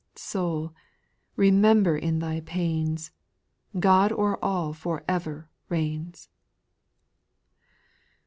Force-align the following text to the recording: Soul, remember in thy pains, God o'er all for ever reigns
Soul, 0.15 0.73
remember 1.35 1.95
in 1.95 2.17
thy 2.17 2.39
pains, 2.41 3.11
God 3.79 4.11
o'er 4.11 4.43
all 4.43 4.73
for 4.73 5.03
ever 5.07 5.47
reigns 5.69 6.27